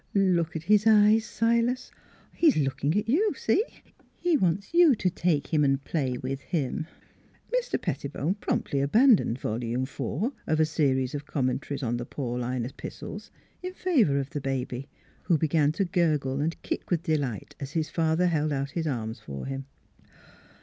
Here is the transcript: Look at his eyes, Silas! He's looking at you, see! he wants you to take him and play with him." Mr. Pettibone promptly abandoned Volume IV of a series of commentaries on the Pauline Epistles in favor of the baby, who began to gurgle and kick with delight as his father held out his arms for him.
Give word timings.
Look 0.15 0.55
at 0.55 0.63
his 0.63 0.87
eyes, 0.87 1.25
Silas! 1.25 1.91
He's 2.33 2.57
looking 2.57 2.97
at 2.97 3.07
you, 3.07 3.35
see! 3.37 3.63
he 4.19 4.35
wants 4.35 4.73
you 4.73 4.95
to 4.95 5.09
take 5.11 5.53
him 5.53 5.63
and 5.63 5.83
play 5.83 6.17
with 6.17 6.41
him." 6.41 6.87
Mr. 7.55 7.79
Pettibone 7.79 8.33
promptly 8.33 8.81
abandoned 8.81 9.37
Volume 9.37 9.83
IV 9.83 10.33
of 10.47 10.59
a 10.59 10.65
series 10.65 11.13
of 11.13 11.27
commentaries 11.27 11.83
on 11.83 11.97
the 11.97 12.05
Pauline 12.07 12.65
Epistles 12.65 13.29
in 13.61 13.75
favor 13.75 14.17
of 14.17 14.31
the 14.31 14.41
baby, 14.41 14.89
who 15.25 15.37
began 15.37 15.71
to 15.73 15.85
gurgle 15.85 16.41
and 16.41 16.59
kick 16.63 16.89
with 16.89 17.03
delight 17.03 17.53
as 17.59 17.73
his 17.73 17.91
father 17.91 18.25
held 18.25 18.51
out 18.51 18.71
his 18.71 18.87
arms 18.87 19.19
for 19.19 19.45
him. 19.45 19.67